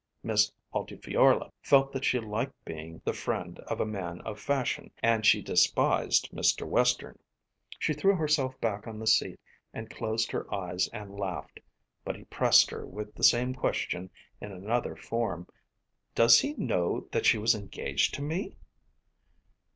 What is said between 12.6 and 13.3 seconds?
her with the